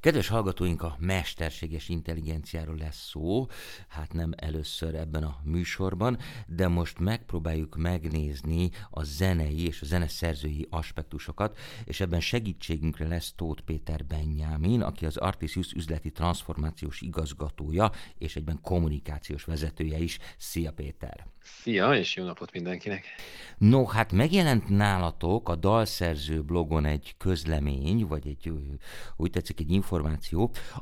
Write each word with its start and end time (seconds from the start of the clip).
Kedves 0.00 0.28
hallgatóink, 0.28 0.82
a 0.82 0.96
mesterséges 0.98 1.88
intelligenciáról 1.88 2.76
lesz 2.76 3.08
szó, 3.08 3.46
hát 3.88 4.12
nem 4.12 4.32
először 4.36 4.94
ebben 4.94 5.22
a 5.22 5.40
műsorban, 5.44 6.18
de 6.46 6.68
most 6.68 6.98
megpróbáljuk 6.98 7.76
megnézni 7.76 8.70
a 8.90 9.02
zenei 9.02 9.66
és 9.66 9.80
a 9.80 9.84
zeneszerzői 9.84 10.66
aspektusokat, 10.70 11.58
és 11.84 12.00
ebben 12.00 12.20
segítségünkre 12.20 13.06
lesz 13.06 13.32
Tóth 13.36 13.62
Péter 13.62 14.04
Benyámin, 14.04 14.82
aki 14.82 15.06
az 15.06 15.16
Artisius 15.16 15.72
üzleti 15.72 16.10
transformációs 16.10 17.00
igazgatója, 17.00 17.90
és 18.18 18.36
egyben 18.36 18.60
kommunikációs 18.62 19.44
vezetője 19.44 19.98
is. 19.98 20.18
Szia 20.36 20.72
Péter! 20.72 21.26
Szia, 21.42 21.94
és 21.94 22.16
jó 22.16 22.24
napot 22.24 22.52
mindenkinek! 22.52 23.04
No, 23.58 23.86
hát 23.86 24.12
megjelent 24.12 24.68
nálatok 24.68 25.48
a 25.48 25.56
dalszerző 25.56 26.42
blogon 26.42 26.84
egy 26.84 27.14
közlemény, 27.18 28.06
vagy 28.06 28.26
egy, 28.26 28.52
úgy 29.16 29.30
tetszik, 29.30 29.60
egy 29.60 29.70
információ, 29.70 29.88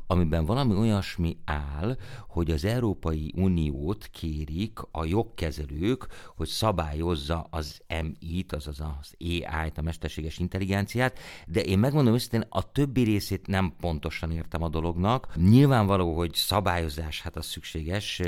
amiben 0.07 0.45
valami 0.45 0.75
olyasmi 0.75 1.37
áll, 1.45 1.97
hogy 2.27 2.51
az 2.51 2.65
Európai 2.65 3.33
Uniót 3.35 4.07
kérik 4.11 4.79
a 4.91 5.05
jogkezelők, 5.05 6.07
hogy 6.35 6.47
szabályozza 6.47 7.47
az 7.49 7.81
MI-t, 8.03 8.53
azaz 8.53 8.79
az 8.79 9.15
AI-t, 9.19 9.77
a 9.77 9.81
mesterséges 9.81 10.37
intelligenciát, 10.37 11.19
de 11.47 11.61
én 11.61 11.79
megmondom 11.79 12.13
őszintén, 12.13 12.45
a 12.49 12.71
többi 12.71 13.03
részét 13.03 13.47
nem 13.47 13.73
pontosan 13.79 14.31
értem 14.31 14.63
a 14.63 14.69
dolognak. 14.69 15.35
Nyilvánvaló, 15.35 16.15
hogy 16.15 16.33
szabályozás, 16.33 17.21
hát 17.21 17.35
az 17.35 17.45
szükséges 17.45 18.21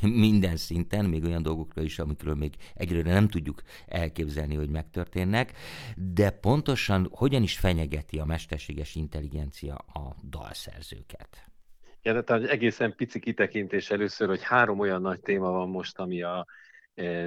minden 0.00 0.56
szinten, 0.56 1.04
még 1.04 1.24
olyan 1.24 1.42
dolgokra 1.42 1.82
is, 1.82 1.98
amikről 1.98 2.34
még 2.34 2.54
egyelőre 2.74 3.12
nem 3.12 3.28
tudjuk 3.28 3.62
elképzelni, 3.86 4.54
hogy 4.54 4.68
megtörténnek, 4.68 5.52
de 5.96 6.30
pontosan 6.30 7.08
hogyan 7.12 7.42
is 7.42 7.58
fenyegeti 7.58 8.18
a 8.18 8.24
mesterséges 8.24 8.94
intelligencia 8.94 9.74
a 9.74 10.09
dalszerzőket? 10.22 11.44
Ja, 12.02 12.22
tehát 12.22 12.48
egészen 12.48 12.94
pici 12.94 13.18
kitekintés 13.18 13.90
először, 13.90 14.28
hogy 14.28 14.42
három 14.42 14.78
olyan 14.78 15.00
nagy 15.00 15.20
téma 15.20 15.50
van 15.50 15.68
most, 15.68 15.98
ami 15.98 16.22
a 16.22 16.46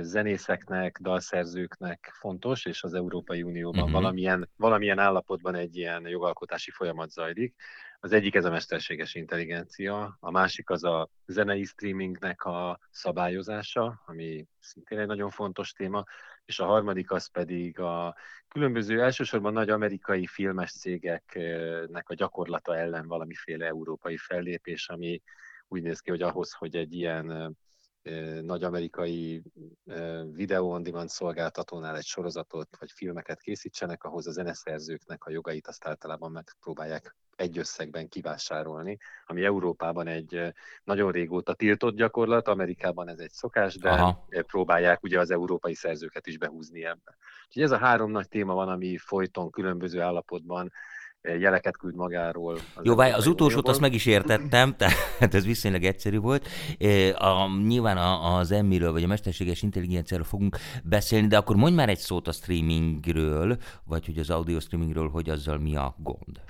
zenészeknek, 0.01 0.99
dalszerzőknek 1.01 2.11
fontos, 2.19 2.65
és 2.65 2.83
az 2.83 2.93
Európai 2.93 3.43
Unióban 3.43 3.81
uh-huh. 3.81 3.93
valamilyen, 3.93 4.49
valamilyen 4.55 4.99
állapotban 4.99 5.55
egy 5.55 5.77
ilyen 5.77 6.07
jogalkotási 6.07 6.71
folyamat 6.71 7.09
zajlik. 7.09 7.55
Az 7.99 8.11
egyik 8.11 8.35
ez 8.35 8.45
a 8.45 8.49
mesterséges 8.49 9.15
intelligencia, 9.15 10.17
a 10.19 10.31
másik 10.31 10.69
az 10.69 10.83
a 10.83 11.09
zenei 11.25 11.63
streamingnek 11.63 12.43
a 12.43 12.79
szabályozása, 12.91 14.01
ami 14.05 14.47
szintén 14.59 14.99
egy 14.99 15.07
nagyon 15.07 15.29
fontos 15.29 15.71
téma, 15.71 16.03
és 16.45 16.59
a 16.59 16.65
harmadik 16.65 17.11
az 17.11 17.27
pedig 17.27 17.79
a 17.79 18.15
különböző 18.47 19.01
elsősorban 19.01 19.53
nagy 19.53 19.69
amerikai 19.69 20.27
filmes 20.27 20.71
cégeknek 20.71 22.09
a 22.09 22.13
gyakorlata 22.13 22.77
ellen 22.77 23.07
valamiféle 23.07 23.65
európai 23.65 24.17
fellépés, 24.17 24.89
ami 24.89 25.21
úgy 25.67 25.81
néz 25.81 25.99
ki, 25.99 26.09
hogy 26.09 26.21
ahhoz, 26.21 26.53
hogy 26.53 26.75
egy 26.75 26.93
ilyen 26.93 27.55
nagy 28.41 28.63
amerikai 28.63 29.43
videó 30.31 30.71
on 30.71 30.83
demand 30.83 31.09
szolgáltatónál 31.09 31.95
egy 31.95 32.05
sorozatot 32.05 32.77
vagy 32.79 32.91
filmeket 32.91 33.41
készítsenek, 33.41 34.03
ahhoz 34.03 34.27
a 34.27 34.31
zeneszerzőknek 34.31 35.25
a 35.25 35.31
jogait 35.31 35.67
azt 35.67 35.87
általában 35.87 36.31
megpróbálják 36.31 37.15
egy 37.35 37.57
összegben 37.57 38.09
kivásárolni, 38.09 38.97
ami 39.25 39.43
Európában 39.43 40.07
egy 40.07 40.53
nagyon 40.83 41.11
régóta 41.11 41.53
tiltott 41.53 41.95
gyakorlat, 41.95 42.47
Amerikában 42.47 43.09
ez 43.09 43.19
egy 43.19 43.31
szokás, 43.31 43.77
de 43.77 43.89
Aha. 43.89 44.25
próbálják 44.29 45.03
ugye 45.03 45.19
az 45.19 45.31
európai 45.31 45.73
szerzőket 45.73 46.27
is 46.27 46.37
behúzni 46.37 46.85
ebbe. 46.85 47.17
Úgyhogy 47.47 47.63
ez 47.63 47.71
a 47.71 47.77
három 47.77 48.11
nagy 48.11 48.27
téma 48.27 48.53
van, 48.53 48.69
ami 48.69 48.97
folyton 48.97 49.51
különböző 49.51 50.01
állapotban 50.01 50.71
jeleket 51.23 51.77
küld 51.77 51.95
magáról. 51.95 52.53
Az 52.53 52.83
Jó, 52.85 52.95
várj, 52.95 53.11
az 53.11 53.27
utolsót 53.27 53.67
azt 53.67 53.79
meg 53.79 53.93
is 53.93 54.05
értettem, 54.05 54.75
tehát 54.75 55.33
ez 55.33 55.45
viszonylag 55.45 55.83
egyszerű 55.83 56.17
volt. 56.17 56.47
A, 57.13 57.57
nyilván 57.67 57.97
az 58.23 58.51
emmiről, 58.51 58.91
vagy 58.91 59.03
a 59.03 59.07
mesterséges 59.07 59.61
intelligenciáról 59.61 60.25
fogunk 60.25 60.57
beszélni, 60.83 61.27
de 61.27 61.37
akkor 61.37 61.55
mondj 61.55 61.75
már 61.75 61.89
egy 61.89 61.97
szót 61.97 62.27
a 62.27 62.31
streamingről, 62.31 63.57
vagy 63.85 64.05
hogy 64.05 64.17
az 64.19 64.29
audio 64.29 64.59
streamingről, 64.59 65.09
hogy 65.09 65.29
azzal 65.29 65.57
mi 65.57 65.75
a 65.75 65.95
gond. 65.97 66.41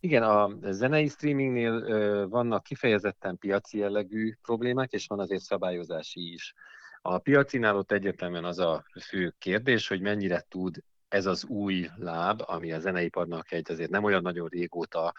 Igen, 0.00 0.22
a 0.22 0.50
zenei 0.70 1.08
streamingnél 1.08 2.28
vannak 2.28 2.62
kifejezetten 2.62 3.38
piaci 3.38 3.78
jellegű 3.78 4.34
problémák, 4.42 4.92
és 4.92 5.06
van 5.06 5.20
azért 5.20 5.42
szabályozási 5.42 6.32
is. 6.32 6.54
A 7.02 7.18
piacinál 7.18 7.76
ott 7.76 7.92
egyértelműen 7.92 8.44
az 8.44 8.58
a 8.58 8.84
fő 9.00 9.34
kérdés, 9.38 9.88
hogy 9.88 10.00
mennyire 10.00 10.44
tud 10.48 10.76
ez 11.12 11.26
az 11.26 11.44
új 11.44 11.88
láb, 11.96 12.42
ami 12.46 12.72
a 12.72 12.78
zeneiparnak 12.78 13.52
egy 13.52 13.70
azért 13.70 13.90
nem 13.90 14.04
olyan 14.04 14.22
nagyon 14.22 14.48
régóta 14.48 15.14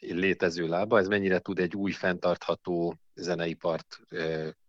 létező 0.00 0.66
lába, 0.68 0.98
ez 0.98 1.08
mennyire 1.08 1.38
tud 1.38 1.58
egy 1.58 1.74
új 1.74 1.92
fenntartható 1.92 2.94
zeneipart 3.14 4.00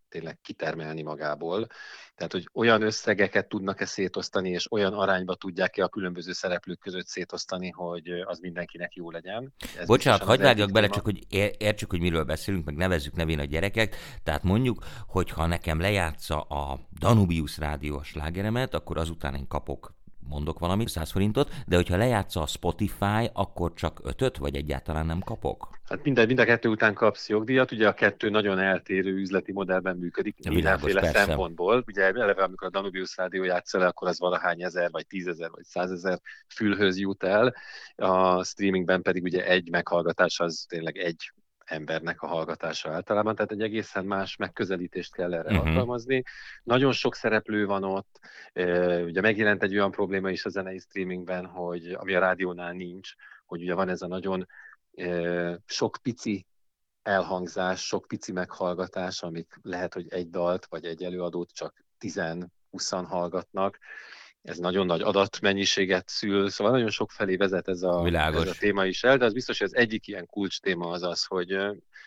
tényleg 0.09 0.37
kitermelni 0.41 1.01
magából. 1.01 1.67
Tehát, 2.15 2.31
hogy 2.31 2.49
olyan 2.53 2.81
összegeket 2.81 3.47
tudnak-e 3.47 3.85
szétosztani, 3.85 4.49
és 4.49 4.71
olyan 4.71 4.93
arányba 4.93 5.35
tudják-e 5.35 5.83
a 5.83 5.87
különböző 5.89 6.31
szereplők 6.31 6.79
között 6.79 7.07
szétosztani, 7.07 7.69
hogy 7.69 8.09
az 8.09 8.39
mindenkinek 8.39 8.93
jó 8.93 9.11
legyen. 9.11 9.53
Ez 9.77 9.87
Bocsánat, 9.87 10.23
hagyd 10.23 10.41
vágjak 10.41 10.71
bele, 10.71 10.87
csak 10.87 11.03
hogy 11.03 11.25
értsük, 11.57 11.89
hogy 11.89 11.99
miről 11.99 12.23
beszélünk, 12.23 12.65
meg 12.65 12.75
nevezzük 12.75 13.15
nevén 13.15 13.39
a 13.39 13.43
gyerekek. 13.43 13.95
Tehát 14.23 14.43
mondjuk, 14.43 14.83
hogy 15.07 15.29
ha 15.29 15.45
nekem 15.45 15.79
lejátsza 15.79 16.41
a 16.41 16.79
Danubius 16.99 17.57
rádiós 17.57 18.15
lágeremet, 18.15 18.73
akkor 18.73 18.97
azután 18.97 19.35
én 19.35 19.47
kapok 19.47 19.97
mondok 20.29 20.59
valamit, 20.59 20.87
100 20.87 21.11
forintot, 21.11 21.53
de 21.67 21.75
hogyha 21.75 21.97
lejátsza 21.97 22.41
a 22.41 22.47
Spotify, 22.47 23.29
akkor 23.33 23.73
csak 23.73 23.99
ötöt, 24.03 24.37
vagy 24.37 24.55
egyáltalán 24.55 25.05
nem 25.05 25.19
kapok? 25.19 25.78
Hát 25.89 26.03
minden, 26.03 26.27
mind 26.27 26.39
a 26.39 26.45
kettő 26.45 26.69
után 26.69 26.93
kapsz 26.93 27.29
jogdíjat, 27.29 27.71
ugye 27.71 27.87
a 27.87 27.93
kettő 27.93 28.29
nagyon 28.29 28.59
eltérő 28.59 29.13
üzleti 29.13 29.51
modellben 29.51 29.97
működik, 29.97 30.35
ja, 30.37 30.51
mindenféle 30.51 31.01
persze. 31.01 31.25
szempontból. 31.25 31.83
Ugye 31.87 32.03
eleve, 32.03 32.43
amikor 32.43 32.67
a 32.67 32.71
Danubius 32.71 33.17
rádió 33.17 33.43
játszol 33.43 33.81
akkor 33.81 34.07
az 34.07 34.19
valahány 34.19 34.63
ezer, 34.63 34.91
vagy 34.91 35.07
tízezer, 35.07 35.49
vagy 35.49 35.63
százezer 35.63 36.19
fülhöz 36.55 36.97
jut 36.97 37.23
el. 37.23 37.55
A 37.95 38.43
streamingben 38.43 39.01
pedig 39.01 39.23
ugye 39.23 39.45
egy 39.45 39.69
meghallgatás 39.69 40.39
az 40.39 40.65
tényleg 40.67 40.97
egy 40.97 41.31
embernek 41.65 42.21
a 42.21 42.27
hallgatása 42.27 42.91
általában, 42.91 43.35
tehát 43.35 43.51
egy 43.51 43.61
egészen 43.61 44.05
más 44.05 44.35
megközelítést 44.35 45.13
kell 45.13 45.33
erre 45.33 45.51
uh-huh. 45.51 45.67
alkalmazni. 45.67 46.23
Nagyon 46.63 46.91
sok 46.91 47.15
szereplő 47.15 47.65
van 47.65 47.83
ott, 47.83 48.19
ugye 49.05 49.21
megjelent 49.21 49.63
egy 49.63 49.73
olyan 49.73 49.91
probléma 49.91 50.29
is 50.29 50.45
a 50.45 50.49
zenei 50.49 50.77
streamingben, 50.77 51.45
hogy 51.45 51.91
ami 51.91 52.13
a 52.13 52.19
rádiónál 52.19 52.73
nincs, 52.73 53.09
hogy 53.45 53.61
ugye 53.61 53.73
van 53.73 53.89
ez 53.89 54.01
a 54.01 54.07
nagyon 54.07 54.47
sok 55.65 55.97
pici 56.01 56.45
elhangzás, 57.01 57.85
sok 57.85 58.07
pici 58.07 58.31
meghallgatás, 58.31 59.23
amik 59.23 59.59
lehet, 59.61 59.93
hogy 59.93 60.05
egy 60.09 60.29
dalt 60.29 60.65
vagy 60.65 60.85
egy 60.85 61.03
előadót 61.03 61.51
csak 61.51 61.85
10-20 61.99 63.05
hallgatnak, 63.07 63.79
ez 64.41 64.57
nagyon 64.57 64.85
nagy 64.85 65.01
adatmennyiséget 65.01 66.09
szül, 66.09 66.49
szóval 66.49 66.73
nagyon 66.73 66.89
sok 66.89 67.11
felé 67.11 67.35
vezet 67.35 67.67
ez 67.67 67.81
a, 67.81 68.05
ez 68.07 68.47
a 68.47 68.53
téma 68.59 68.85
is 68.85 69.03
el, 69.03 69.17
de 69.17 69.25
az 69.25 69.33
biztos, 69.33 69.57
hogy 69.57 69.67
az 69.67 69.75
egyik 69.75 70.07
ilyen 70.07 70.25
kulcs 70.25 70.59
téma 70.59 70.89
az 70.89 71.03
az, 71.03 71.25
hogy 71.25 71.57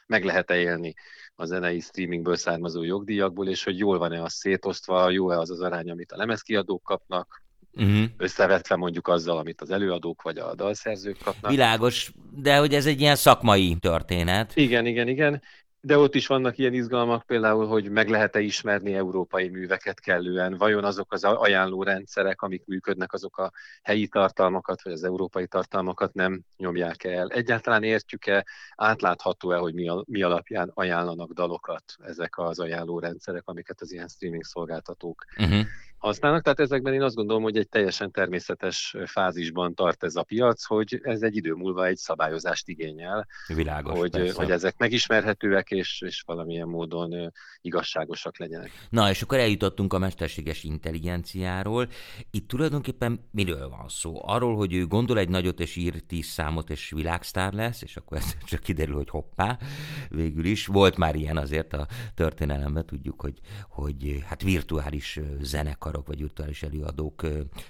meg 0.06 0.25
lehet-e 0.25 0.56
élni 0.56 0.94
a 1.34 1.44
zenei 1.44 1.81
streamingből 1.81 2.37
származó 2.37 2.82
jogdíjakból, 2.82 3.49
és 3.49 3.64
hogy 3.64 3.78
jól 3.78 3.99
van-e 3.99 4.22
az 4.22 4.32
szétosztva, 4.32 5.10
jó-e 5.10 5.38
az 5.38 5.50
az 5.50 5.60
arány, 5.60 5.91
amit 5.91 6.12
a 6.12 6.16
lemezkiadók 6.16 6.82
kapnak, 6.82 7.42
uh-huh. 7.75 8.05
összevetve 8.16 8.77
mondjuk 8.77 9.09
azzal, 9.09 9.38
amit 9.38 9.60
az 9.60 9.71
előadók 9.71 10.22
vagy 10.22 10.38
a 10.38 10.55
dalszerzők 10.55 11.19
kapnak. 11.25 11.50
Világos, 11.50 12.12
de 12.31 12.56
hogy 12.56 12.75
ez 12.75 12.87
egy 12.87 13.00
ilyen 13.00 13.16
szakmai 13.16 13.77
történet. 13.81 14.56
Igen, 14.56 14.87
igen, 14.87 15.09
igen. 15.09 15.43
De 15.84 15.99
ott 15.99 16.15
is 16.15 16.27
vannak 16.27 16.59
ilyen 16.59 16.75
izgalmak, 16.75 17.27
például, 17.27 17.66
hogy 17.66 17.91
meg 17.91 18.09
lehet-e 18.09 18.41
ismerni 18.41 18.94
európai 18.94 19.49
műveket 19.49 20.00
kellően, 20.00 20.56
vajon 20.56 20.84
azok 20.84 21.12
az 21.12 21.25
ajánló 21.25 21.82
rendszerek, 21.82 22.43
amik 22.43 22.62
működnek, 22.66 23.12
azok 23.12 23.38
a 23.38 23.53
helyi 23.82 24.09
tartalmakat, 24.09 24.82
vagy 24.82 24.93
az 24.93 25.05
európai 25.05 25.47
tartalmakat 25.47 26.15
nem 26.15 26.43
nyomják 26.56 27.05
el. 27.05 27.28
Egyáltalán 27.28 27.82
értjük-e, 27.82 28.47
átlátható-e, 28.76 29.56
hogy 29.56 29.75
mi, 29.75 29.88
a, 29.88 30.05
mi 30.06 30.23
alapján 30.23 30.70
ajánlanak 30.75 31.32
dalokat 31.32 31.85
ezek 31.99 32.38
az 32.38 32.58
ajánló 32.58 32.99
rendszerek, 32.99 33.43
amiket 33.44 33.81
az 33.81 33.93
ilyen 33.93 34.08
streaming 34.08 34.44
szolgáltatók 34.44 35.25
uh-huh 35.38 35.64
használnak. 36.02 36.43
Tehát 36.43 36.60
ezekben 36.60 36.94
én 36.94 37.02
azt 37.02 37.14
gondolom, 37.14 37.43
hogy 37.43 37.56
egy 37.56 37.69
teljesen 37.69 38.10
természetes 38.10 38.96
fázisban 39.04 39.75
tart 39.75 40.04
ez 40.04 40.16
a 40.16 40.22
piac, 40.22 40.64
hogy 40.64 41.00
ez 41.02 41.22
egy 41.22 41.37
idő 41.37 41.52
múlva 41.52 41.87
egy 41.87 41.96
szabályozást 41.96 42.69
igényel. 42.69 43.26
Világos, 43.46 43.99
hogy, 43.99 44.31
hogy 44.31 44.50
ezek 44.50 44.78
megismerhetőek 44.78 45.70
és, 45.70 46.00
és 46.00 46.22
valamilyen 46.26 46.69
módon 46.69 47.32
igazságosak 47.60 48.38
legyenek. 48.38 48.70
Na, 48.90 49.10
és 49.10 49.22
akkor 49.22 49.38
eljutottunk 49.38 49.93
a 49.93 49.99
mesterséges 49.99 50.64
intelligenciáról. 50.64 51.88
Itt 52.31 52.49
tulajdonképpen 52.49 53.28
miről 53.31 53.69
van 53.69 53.88
szó? 53.88 54.20
Arról, 54.22 54.56
hogy 54.56 54.75
ő 54.75 54.87
gondol 54.87 55.19
egy 55.19 55.28
nagyot 55.28 55.60
és 55.60 55.76
ír 55.76 56.00
tíz 56.06 56.26
számot 56.26 56.70
és 56.70 56.90
világsztár 56.90 57.52
lesz, 57.52 57.82
és 57.82 57.96
akkor 57.96 58.19
ez 58.19 58.37
csak 58.50 58.60
kiderül, 58.60 58.94
hogy 58.94 59.10
hoppá, 59.10 59.58
végül 60.08 60.44
is. 60.44 60.66
Volt 60.66 60.96
már 60.96 61.14
ilyen 61.14 61.37
azért 61.37 61.72
a 61.72 61.87
történelemben, 62.14 62.87
tudjuk, 62.87 63.20
hogy, 63.20 63.38
hogy 63.69 64.22
hát 64.26 64.43
virtuális 64.43 65.20
zenekar 65.40 65.90
zenekarok 65.93 66.06
vagy 66.06 66.19
virtuális 66.19 66.62
előadók 66.62 67.27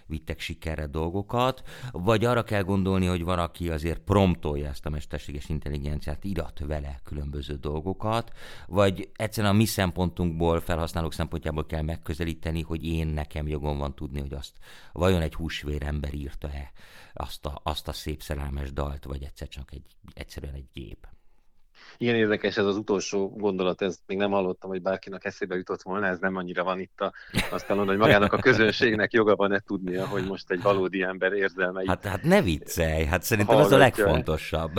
vittek 0.06 0.40
sikerre 0.40 0.86
dolgokat, 0.86 1.62
vagy 1.92 2.24
arra 2.24 2.42
kell 2.42 2.62
gondolni, 2.62 3.06
hogy 3.06 3.22
van, 3.22 3.38
aki 3.38 3.70
azért 3.70 4.00
promptolja 4.00 4.68
ezt 4.68 4.86
a 4.86 4.90
mesterséges 4.90 5.48
intelligenciát, 5.48 6.24
irat 6.24 6.58
vele 6.58 7.00
különböző 7.04 7.54
dolgokat, 7.54 8.32
vagy 8.66 9.10
egyszerűen 9.16 9.52
a 9.52 9.56
mi 9.56 9.64
szempontunkból, 9.64 10.60
felhasználók 10.60 11.12
szempontjából 11.12 11.66
kell 11.66 11.82
megközelíteni, 11.82 12.62
hogy 12.62 12.84
én 12.84 13.06
nekem 13.06 13.48
jogom 13.48 13.78
van 13.78 13.94
tudni, 13.94 14.20
hogy 14.20 14.32
azt 14.32 14.52
vajon 14.92 15.22
egy 15.22 15.34
húsvér 15.34 15.82
ember 15.82 16.14
írta-e 16.14 16.72
azt 17.14 17.46
a, 17.46 17.60
azt 17.62 17.88
a 17.88 17.92
szép 17.92 18.22
szerelmes 18.22 18.72
dalt, 18.72 19.04
vagy 19.04 19.22
egyszer 19.22 19.48
csak 19.48 19.72
egy, 19.72 19.84
egyszerűen 20.14 20.54
egy 20.54 20.68
gép. 20.72 21.06
Igen 21.96 22.14
érdekes 22.14 22.56
ez 22.56 22.64
az 22.64 22.76
utolsó 22.76 23.28
gondolat, 23.28 23.82
ez 23.82 23.98
még 24.06 24.18
nem 24.18 24.30
hallottam, 24.30 24.70
hogy 24.70 24.82
bárkinek 24.82 25.24
eszébe 25.24 25.56
jutott 25.56 25.82
volna, 25.82 26.06
ez 26.06 26.18
nem 26.18 26.36
annyira 26.36 26.64
van 26.64 26.80
itt 26.80 27.00
a, 27.00 27.12
azt 27.50 27.68
mondom, 27.68 27.86
hogy 27.86 27.96
magának 27.96 28.32
a 28.32 28.38
közönségnek 28.38 29.12
joga 29.12 29.36
van-e 29.36 29.58
tudnia, 29.58 30.06
hogy 30.06 30.26
most 30.26 30.50
egy 30.50 30.62
valódi 30.62 31.02
ember 31.02 31.32
érzelmei. 31.32 31.86
Hát, 31.86 32.04
hát 32.04 32.22
ne 32.22 32.42
viccelj, 32.42 33.04
hát 33.04 33.22
szerintem 33.22 33.58
ez 33.58 33.72
a 33.72 33.76
legfontosabb. 33.76 34.72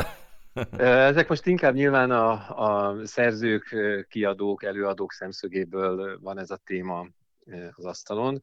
Ezek 0.78 1.28
most 1.28 1.46
inkább 1.46 1.74
nyilván 1.74 2.12
a, 2.12 2.32
a 2.66 2.96
szerzők, 3.04 3.76
kiadók, 4.10 4.64
előadók 4.64 5.12
szemszögéből 5.12 6.20
van 6.22 6.40
ez 6.40 6.50
a 6.50 6.60
téma 6.66 7.08
az 7.72 7.86
asztalon. 7.86 8.42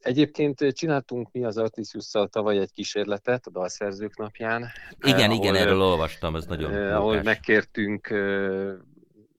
Egyébként 0.00 0.72
csináltunk 0.72 1.32
mi 1.32 1.44
az 1.44 1.56
Artisiusszal 1.56 2.28
tavaly 2.28 2.58
egy 2.58 2.72
kísérletet 2.72 3.46
a 3.46 3.50
dalszerzők 3.50 4.16
napján. 4.16 4.66
Igen, 5.00 5.30
ahol, 5.30 5.44
igen, 5.44 5.54
erről 5.54 5.82
olvastam, 5.82 6.36
ez 6.36 6.46
nagyon 6.46 6.74
eh, 6.74 6.96
Ahol 6.96 7.22
megkértünk 7.22 8.10
eh, 8.10 8.72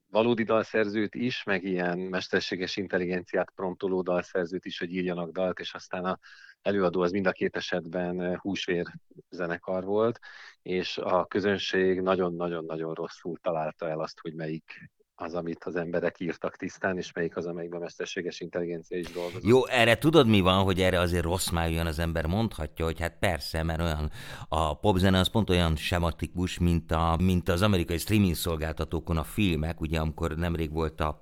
valódi 0.09 0.43
dalszerzőt 0.43 1.15
is, 1.15 1.43
meg 1.43 1.63
ilyen 1.63 1.97
mesterséges 1.97 2.77
intelligenciát 2.77 3.51
promptoló 3.55 4.01
dalszerzőt 4.01 4.65
is, 4.65 4.79
hogy 4.79 4.93
írjanak 4.93 5.31
dalt, 5.31 5.59
és 5.59 5.73
aztán 5.73 6.05
a 6.05 6.19
előadó 6.61 7.01
az 7.01 7.11
mind 7.11 7.27
a 7.27 7.31
két 7.31 7.55
esetben 7.55 8.37
húsvér 8.37 8.85
zenekar 9.29 9.83
volt, 9.83 10.19
és 10.61 10.97
a 10.97 11.25
közönség 11.25 12.01
nagyon-nagyon-nagyon 12.01 12.93
rosszul 12.93 13.37
találta 13.41 13.89
el 13.89 13.99
azt, 13.99 14.19
hogy 14.19 14.33
melyik 14.33 14.91
az, 15.21 15.33
amit 15.33 15.63
az 15.63 15.75
emberek 15.75 16.19
írtak 16.19 16.55
tisztán, 16.55 16.97
és 16.97 17.11
melyik 17.13 17.35
az, 17.37 17.45
amelyikben 17.45 17.79
mesterséges 17.79 18.39
intelligencia 18.39 18.97
is 18.97 19.11
dolgozik. 19.11 19.49
Jó, 19.49 19.67
erre 19.67 19.97
tudod 19.97 20.27
mi 20.27 20.39
van, 20.39 20.63
hogy 20.63 20.81
erre 20.81 20.99
azért 20.99 21.23
rossz 21.23 21.49
már 21.49 21.71
jön 21.71 21.85
az 21.85 21.99
ember 21.99 22.25
mondhatja, 22.25 22.85
hogy 22.85 22.99
hát 22.99 23.17
persze, 23.19 23.63
mert 23.63 23.81
olyan 23.81 24.11
a 24.47 24.79
popzene 24.79 25.19
az 25.19 25.27
pont 25.27 25.49
olyan 25.49 25.75
sematikus, 25.75 26.59
mint, 26.59 26.91
a, 26.91 27.17
mint 27.21 27.49
az 27.49 27.61
amerikai 27.61 27.97
streaming 27.97 28.35
szolgáltatókon 28.35 29.17
a 29.17 29.23
filmek, 29.23 29.81
ugye 29.81 29.99
amikor 29.99 30.35
nemrég 30.35 30.71
volt 30.71 31.01
a 31.01 31.17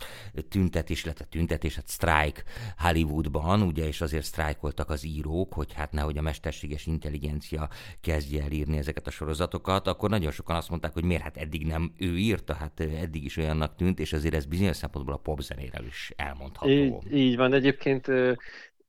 tüntetés, 0.50 1.04
illetve 1.04 1.25
tüntetés, 1.25 1.75
hát 1.75 1.90
strike 1.90 2.44
Hollywoodban, 2.78 3.62
ugye, 3.62 3.88
és 3.88 4.01
azért 4.01 4.25
sztrájkoltak 4.25 4.90
az 4.90 5.06
írók, 5.06 5.54
hogy 5.54 5.74
hát 5.74 5.92
nehogy 5.92 6.18
a 6.18 6.22
mesterséges 6.22 6.86
intelligencia 6.86 7.69
kezdje 8.01 8.44
el 8.44 8.51
írni 8.51 8.78
ezeket 8.78 9.07
a 9.07 9.12
sorozatokat, 9.12 9.88
akkor 9.88 10.10
nagyon 10.10 10.31
sokan 10.31 10.56
azt 10.56 10.69
mondták, 10.69 10.94
hogy 10.94 11.04
miért 11.04 11.24
hát 11.24 11.38
eddig 11.38 11.66
nem 11.66 11.94
ő 11.98 12.18
írta, 12.18 12.54
hát 12.54 12.80
eddig 12.80 13.24
is 13.24 13.38
olyannak 13.38 13.75
tűnt, 13.75 13.88
tűnt, 13.95 14.07
és 14.07 14.13
azért 14.13 14.33
ez 14.33 14.45
bizonyos 14.45 14.75
szempontból 14.75 15.13
a 15.13 15.18
popzenéről 15.18 15.86
is 15.86 16.12
elmondható. 16.15 16.69
Így, 16.69 17.13
így 17.13 17.36
van, 17.36 17.53
egyébként 17.53 18.07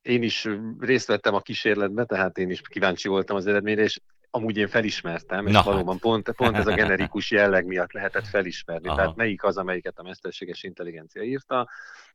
én 0.02 0.22
is 0.22 0.48
részt 0.78 1.06
vettem 1.06 1.34
a 1.34 1.40
kísérletbe, 1.40 2.04
tehát 2.04 2.38
én 2.38 2.50
is 2.50 2.60
kíváncsi 2.68 3.08
voltam 3.08 3.36
az 3.36 3.46
eredményre, 3.46 3.82
és 3.82 4.00
amúgy 4.30 4.56
én 4.56 4.68
felismertem, 4.68 5.46
és 5.46 5.52
Na 5.52 5.62
valóban 5.62 5.92
hát. 5.92 6.02
pont, 6.02 6.30
pont 6.30 6.56
ez 6.56 6.66
a 6.66 6.74
generikus 6.74 7.30
jelleg 7.30 7.66
miatt 7.66 7.92
lehetett 7.92 8.26
felismerni. 8.26 8.88
Aha. 8.88 8.96
Tehát 8.96 9.16
melyik 9.16 9.44
az, 9.44 9.56
amelyiket 9.56 9.98
a 9.98 10.02
mesterséges 10.02 10.62
intelligencia 10.62 11.22
írta, 11.22 11.68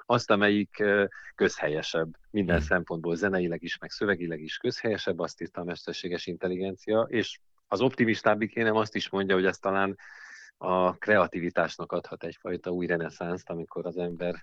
azt, 0.05 0.31
amelyik 0.31 0.83
közhelyesebb, 1.35 2.17
minden 2.31 2.57
hmm. 2.57 2.65
szempontból 2.65 3.15
zeneileg 3.15 3.63
is, 3.63 3.77
meg 3.77 3.89
szövegileg 3.89 4.41
is 4.41 4.57
közhelyesebb, 4.57 5.19
azt 5.19 5.41
írta 5.41 5.61
a 5.61 5.63
mesterséges 5.63 6.25
intelligencia, 6.25 7.07
és 7.09 7.39
az 7.67 7.81
optimistábbik 7.81 8.53
énem 8.53 8.75
azt 8.75 8.95
is 8.95 9.09
mondja, 9.09 9.35
hogy 9.35 9.45
ez 9.45 9.57
talán 9.57 9.97
a 10.57 10.93
kreativitásnak 10.97 11.91
adhat 11.91 12.23
egyfajta 12.23 12.71
új 12.71 12.85
reneszánszt, 12.85 13.49
amikor 13.49 13.85
az 13.85 13.97
ember 13.97 14.35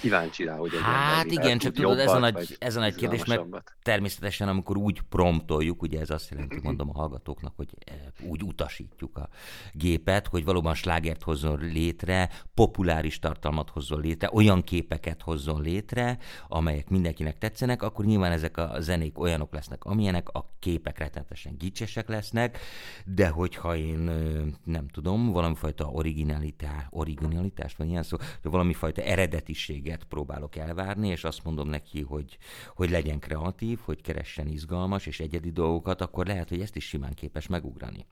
kíváncsi 0.00 0.44
rá, 0.44 0.56
hogy 0.56 0.74
egy 0.74 0.80
Hát 0.80 1.30
igen, 1.30 1.58
csak 1.58 1.72
tudod, 1.72 1.98
ez 1.98 2.10
a 2.10 2.18
nagy, 2.18 2.56
ez 2.58 2.76
a 2.76 2.80
nagy 2.80 2.94
kérdés, 2.94 3.24
mert 3.24 3.44
természetesen 3.82 4.48
amikor 4.48 4.76
úgy 4.76 5.00
promptoljuk, 5.00 5.82
ugye 5.82 6.00
ez 6.00 6.10
azt 6.10 6.30
jelenti, 6.30 6.60
mondom 6.62 6.88
a 6.88 6.98
hallgatóknak, 6.98 7.52
hogy 7.56 7.68
eh, 7.84 7.94
úgy 8.28 8.42
utasítjuk 8.42 9.16
a 9.16 9.28
gépet, 9.72 10.26
hogy 10.26 10.44
valóban 10.44 10.74
slágert 10.74 11.22
hozzon 11.22 11.58
létre, 11.58 12.30
populáris 12.54 13.18
tartalmat 13.18 13.70
hozzon 13.70 14.00
létre, 14.00 14.30
olyan 14.32 14.62
képeket 14.62 15.22
hozzon 15.22 15.62
létre, 15.62 16.18
amelyek 16.48 16.88
mindenkinek 16.88 17.38
tetszenek, 17.38 17.82
akkor 17.82 18.04
nyilván 18.04 18.32
ezek 18.32 18.56
a 18.56 18.76
zenék 18.78 19.18
olyanok 19.18 19.52
lesznek, 19.52 19.84
amilyenek, 19.84 20.28
a 20.28 20.54
képek 20.58 20.98
rettenetesen 20.98 21.56
gicsesek 21.58 22.08
lesznek, 22.08 22.58
de 23.04 23.28
hogyha 23.28 23.76
én 23.76 24.10
nem 24.64 24.88
tudom, 24.88 25.32
valami 25.32 25.54
fajta 25.54 25.84
originalitás, 25.84 26.86
originalitás, 26.90 27.74
van 27.76 27.88
ilyen 27.88 28.02
szó, 28.02 28.16
de 28.16 28.48
valami 28.48 28.72
fajta 28.72 29.02
eredetiség 29.02 29.73
minőséget 29.74 30.04
próbálok 30.04 30.56
elvárni, 30.56 31.08
és 31.08 31.24
azt 31.24 31.44
mondom 31.44 31.68
neki, 31.68 32.02
hogy, 32.02 32.38
hogy 32.74 32.90
legyen 32.90 33.18
kreatív, 33.18 33.78
hogy 33.84 34.02
keressen 34.02 34.46
izgalmas 34.46 35.06
és 35.06 35.20
egyedi 35.20 35.50
dolgokat, 35.50 36.00
akkor 36.00 36.26
lehet, 36.26 36.48
hogy 36.48 36.60
ezt 36.60 36.76
is 36.76 36.88
simán 36.88 37.14
képes 37.14 37.46
megugrani. 37.46 38.06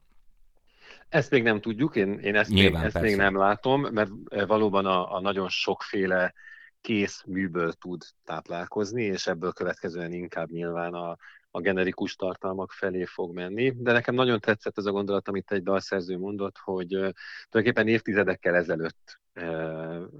Ezt 1.09 1.31
még 1.31 1.43
nem 1.43 1.61
tudjuk, 1.61 1.95
én, 1.95 2.19
én 2.19 2.35
ezt, 2.35 2.49
még, 2.49 2.73
ezt 2.73 3.01
még 3.01 3.15
nem 3.15 3.37
látom, 3.37 3.81
mert 3.81 4.09
valóban 4.47 4.85
a, 4.85 5.15
a 5.15 5.21
nagyon 5.21 5.49
sokféle 5.49 6.33
kész 6.81 7.23
műből 7.25 7.73
tud 7.73 8.03
táplálkozni, 8.23 9.03
és 9.03 9.27
ebből 9.27 9.51
következően 9.51 10.11
inkább 10.11 10.49
nyilván 10.49 10.93
a, 10.93 11.17
a 11.55 11.61
generikus 11.61 12.15
tartalmak 12.15 12.71
felé 12.71 13.05
fog 13.05 13.33
menni. 13.33 13.73
De 13.77 13.91
nekem 13.91 14.15
nagyon 14.15 14.39
tetszett 14.39 14.77
ez 14.77 14.85
a 14.85 14.91
gondolat, 14.91 15.27
amit 15.27 15.51
egy 15.51 15.63
dalszerző 15.63 16.17
mondott, 16.17 16.57
hogy 16.57 16.87
tulajdonképpen 16.87 17.87
évtizedekkel 17.87 18.55
ezelőtt 18.55 19.21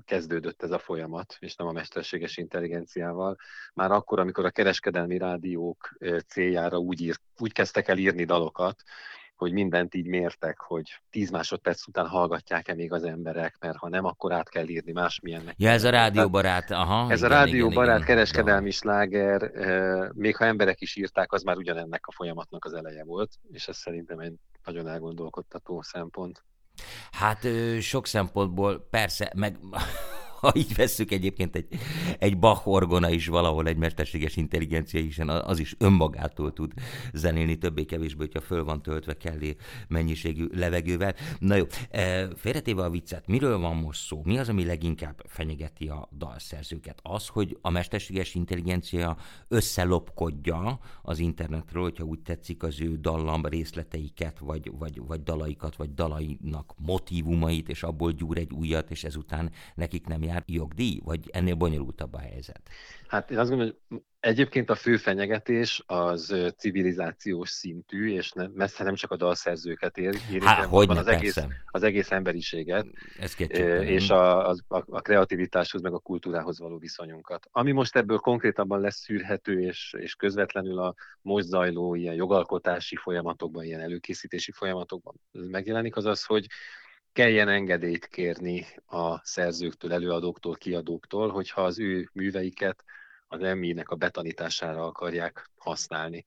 kezdődött 0.06 0.63
ez 0.63 0.71
a 0.71 0.80
folyamat, 0.80 1.35
és 1.39 1.56
nem 1.56 1.68
a 1.68 1.71
mesterséges 1.71 2.38
intelligenciával. 2.38 3.38
Már 3.74 3.91
akkor, 3.91 4.19
amikor 4.19 4.45
a 4.45 4.51
kereskedelmi 4.51 5.18
rádiók 5.18 5.97
céljára 6.27 6.77
úgy, 6.77 7.01
írt, 7.01 7.21
úgy 7.38 7.51
kezdtek 7.51 7.88
el 7.88 7.97
írni 7.97 8.24
dalokat, 8.24 8.83
hogy 9.35 9.51
mindent 9.51 9.95
így 9.95 10.07
mértek, 10.07 10.59
hogy 10.59 11.01
10 11.09 11.30
másodperc 11.30 11.88
után 11.88 12.07
hallgatják-e 12.07 12.74
még 12.74 12.91
az 12.91 13.03
emberek, 13.03 13.56
mert 13.59 13.77
ha 13.77 13.89
nem, 13.89 14.06
akkor 14.06 14.31
át 14.31 14.50
kell 14.50 14.68
írni 14.68 14.91
másmilyennek. 14.91 15.53
Ja, 15.57 15.69
ez 15.69 15.83
a 15.83 15.89
rádióbarát, 15.89 16.71
aha. 16.71 17.12
Ez 17.12 17.19
igen, 17.19 17.31
a 17.31 17.33
rádióbarát 17.33 17.95
igen, 17.95 18.07
kereskedelmi 18.07 18.59
igen. 18.59 18.71
sláger, 18.71 19.51
még 20.13 20.35
ha 20.35 20.45
emberek 20.45 20.81
is 20.81 20.95
írták, 20.95 21.31
az 21.31 21.44
már 21.44 21.57
ugyanennek 21.57 22.07
a 22.07 22.12
folyamatnak 22.12 22.65
az 22.65 22.74
eleje 22.74 23.03
volt, 23.03 23.31
és 23.51 23.68
ez 23.68 23.77
szerintem 23.77 24.19
egy 24.19 24.33
nagyon 24.63 24.88
elgondolkodtató 24.88 25.81
szempont. 25.81 26.44
Hát 27.12 27.47
sok 27.80 28.07
szempontból 28.07 28.87
persze, 28.90 29.31
meg 29.35 29.57
ha 30.44 30.52
így 30.56 30.76
vesszük 30.76 31.12
egyébként 31.12 31.56
egy, 31.56 31.68
egy 32.19 32.40
Bach 32.40 32.68
orgona 32.68 33.09
is 33.09 33.28
valahol 33.28 33.68
egy 33.68 33.78
mesterséges 33.78 34.35
intelligencia 34.35 35.00
is, 35.00 35.19
az 35.19 35.59
is 35.59 35.76
önmagától 35.78 36.54
tud 36.54 36.73
zenélni 37.14 37.57
többé-kevésbé, 37.57 38.23
hogyha 38.23 38.42
föl 38.42 38.64
van 38.64 38.81
töltve 38.81 39.18
kellé 39.18 39.56
mennyiségű 39.88 40.47
levegővel. 40.54 41.16
Na 41.40 41.56
jó, 41.56 41.66
e, 41.92 42.28
félretéve 42.35 42.83
a 42.83 42.90
viccet, 42.90 43.28
miről 43.28 43.57
van 43.57 43.76
most 43.76 44.06
szó? 44.06 44.21
Mi 44.23 44.38
az, 44.38 44.50
ami 44.50 44.66
leginkább 44.66 45.21
fenyegeti 45.28 45.88
a 45.88 46.09
dalszerzőket? 46.18 47.00
Az, 47.02 47.28
hogy 47.28 47.57
a 47.62 47.69
mesterséges 47.69 48.35
intelligencia 48.35 49.18
összelopkodja 49.47 50.80
az 51.02 51.19
internetről, 51.19 51.83
hogyha 51.83 52.04
úgy 52.04 52.19
tetszik 52.19 52.64
az 52.64 52.81
ő 52.81 52.97
dallam 52.97 53.45
részleteiket, 53.45 54.40
vagy, 54.40 54.71
vagy, 54.78 55.02
vagy 55.07 55.23
dalaikat, 55.23 55.76
vagy 55.76 55.94
dalainak 55.94 56.73
motivumait, 56.78 57.69
és 57.69 57.83
abból 57.83 58.12
gyúr 58.12 58.38
egy 58.38 58.54
újat, 58.54 58.92
és 58.92 59.04
ezután 59.04 59.52
nekik 59.76 60.07
nem 60.07 60.23
jár 60.23 60.32
jár 60.33 60.44
jogdíj, 60.45 60.99
vagy 61.04 61.30
ennél 61.31 61.56
bonyolultabb 61.56 62.13
a 62.13 62.19
helyzet? 62.19 62.61
Hát 63.07 63.31
én 63.31 63.37
azt 63.37 63.49
gondolom, 63.49 63.75
hogy 63.90 64.02
egyébként 64.19 64.69
a 64.69 64.75
fő 64.75 64.97
fenyegetés 64.97 65.83
az 65.85 66.35
civilizációs 66.57 67.49
szintű, 67.49 68.13
és 68.13 68.31
ne, 68.31 68.47
messze 68.47 68.83
nem 68.83 68.95
csak 68.95 69.11
a 69.11 69.16
dalszerzőket 69.16 69.97
ér, 69.97 70.16
éri, 70.31 70.45
Há, 70.45 70.63
hogy 70.63 70.90
az, 70.90 71.07
egész, 71.07 71.37
az 71.66 71.83
egész 71.83 72.11
emberiséget, 72.11 72.85
Ez 73.19 73.35
és 73.81 74.09
a, 74.09 74.49
a, 74.49 74.56
a 74.68 75.02
kreativitáshoz, 75.02 75.81
meg 75.81 75.94
a 75.94 75.99
kultúrához 75.99 76.59
való 76.59 76.78
viszonyunkat. 76.78 77.47
Ami 77.52 77.71
most 77.71 77.95
ebből 77.95 78.18
konkrétabban 78.18 78.80
lesz 78.80 78.99
szűrhető, 78.99 79.61
és, 79.61 79.95
és 79.97 80.16
közvetlenül 80.16 80.80
a 80.80 80.95
most 81.21 81.45
zajló 81.45 81.95
ilyen 81.95 82.16
jogalkotási 82.16 82.95
folyamatokban, 82.95 83.63
ilyen 83.63 83.80
előkészítési 83.80 84.52
folyamatokban 84.52 85.19
megjelenik, 85.31 85.95
az 85.95 86.06
az, 86.06 86.25
hogy 86.25 86.47
kelljen 87.14 87.50
engedélyt 87.50 88.06
kérni 88.06 88.66
a 88.86 89.26
szerzőktől, 89.26 89.94
előadóktól, 89.94 90.56
kiadóktól, 90.56 91.30
hogyha 91.30 91.62
az 91.62 91.80
ő 91.80 92.10
műveiket 92.14 92.84
az 93.28 93.42
emmi 93.42 93.76
a 93.84 93.96
betanítására 93.96 94.86
akarják 94.86 95.50
használni. 95.58 96.26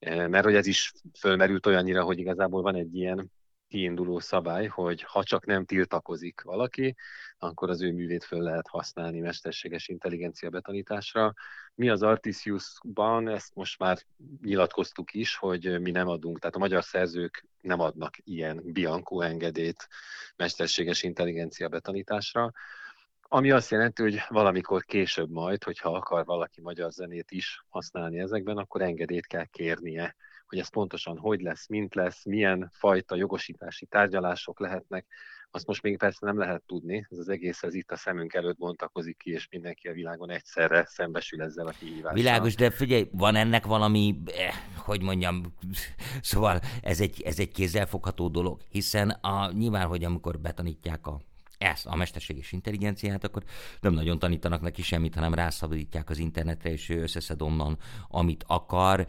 Mert 0.00 0.44
hogy 0.44 0.54
ez 0.54 0.66
is 0.66 0.92
fölmerült 1.18 1.66
olyannyira, 1.66 2.02
hogy 2.02 2.18
igazából 2.18 2.62
van 2.62 2.74
egy 2.74 2.96
ilyen 2.96 3.32
kiinduló 3.68 4.18
szabály, 4.18 4.66
hogy 4.66 5.02
ha 5.02 5.22
csak 5.22 5.46
nem 5.46 5.64
tiltakozik 5.64 6.40
valaki, 6.40 6.96
akkor 7.38 7.70
az 7.70 7.82
ő 7.82 7.92
művét 7.92 8.24
föl 8.24 8.42
lehet 8.42 8.68
használni 8.68 9.20
mesterséges 9.20 9.88
intelligencia 9.88 10.50
betanításra. 10.50 11.34
Mi 11.74 11.88
az 11.88 12.02
Artisius-ban 12.02 13.28
ezt 13.28 13.54
most 13.54 13.78
már 13.78 13.98
nyilatkoztuk 14.42 15.14
is, 15.14 15.36
hogy 15.36 15.80
mi 15.80 15.90
nem 15.90 16.08
adunk, 16.08 16.38
tehát 16.38 16.56
a 16.56 16.58
magyar 16.58 16.84
szerzők 16.84 17.46
nem 17.60 17.80
adnak 17.80 18.14
ilyen 18.24 18.62
Bianco 18.64 19.20
engedélyt 19.20 19.88
mesterséges 20.36 21.02
intelligencia 21.02 21.68
betanításra, 21.68 22.52
ami 23.30 23.50
azt 23.50 23.70
jelenti, 23.70 24.02
hogy 24.02 24.20
valamikor 24.28 24.84
később 24.84 25.30
majd, 25.30 25.64
hogyha 25.64 25.94
akar 25.94 26.24
valaki 26.24 26.60
magyar 26.60 26.90
zenét 26.90 27.30
is 27.30 27.64
használni 27.68 28.18
ezekben, 28.18 28.56
akkor 28.56 28.82
engedélyt 28.82 29.26
kell 29.26 29.44
kérnie 29.44 30.16
hogy 30.48 30.58
ez 30.58 30.68
pontosan 30.68 31.18
hogy 31.18 31.40
lesz, 31.40 31.68
mint 31.68 31.94
lesz, 31.94 32.24
milyen 32.24 32.70
fajta 32.72 33.16
jogosítási 33.16 33.86
tárgyalások 33.86 34.60
lehetnek, 34.60 35.06
azt 35.50 35.66
most 35.66 35.82
még 35.82 35.98
persze 35.98 36.26
nem 36.26 36.38
lehet 36.38 36.62
tudni, 36.66 37.06
ez 37.10 37.18
az 37.18 37.28
egész 37.28 37.62
ez 37.62 37.74
itt 37.74 37.90
a 37.90 37.96
szemünk 37.96 38.34
előtt 38.34 38.58
bontakozik 38.58 39.16
ki, 39.16 39.30
és 39.30 39.48
mindenki 39.50 39.88
a 39.88 39.92
világon 39.92 40.30
egyszerre 40.30 40.84
szembesül 40.86 41.42
ezzel 41.42 41.66
a 41.66 41.70
kihívással. 41.70 42.12
Világos, 42.12 42.54
de 42.54 42.70
figyelj, 42.70 43.08
van 43.12 43.34
ennek 43.34 43.66
valami, 43.66 44.20
eh, 44.26 44.54
hogy 44.76 45.02
mondjam, 45.02 45.54
szóval 46.20 46.60
ez 46.82 47.00
egy, 47.00 47.22
ez 47.22 47.38
egy 47.38 47.52
kézzelfogható 47.52 48.28
dolog, 48.28 48.60
hiszen 48.70 49.10
a, 49.10 49.52
nyilván, 49.52 49.86
hogy 49.86 50.04
amikor 50.04 50.38
betanítják 50.38 51.06
a 51.06 51.20
ezt, 51.58 51.86
a 51.86 51.96
mesterséges 51.96 52.52
intelligenciát, 52.52 53.24
akkor 53.24 53.42
nem 53.80 53.92
nagyon 53.92 54.18
tanítanak 54.18 54.60
neki 54.60 54.82
semmit, 54.82 55.14
hanem 55.14 55.34
rászabadítják 55.34 56.10
az 56.10 56.18
internetre, 56.18 56.70
és 56.70 56.88
ő 56.88 57.02
összeszed 57.02 57.42
onnan, 57.42 57.78
amit 58.08 58.44
akar. 58.46 59.06